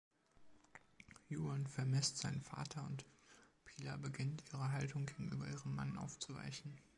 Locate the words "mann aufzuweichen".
5.75-6.81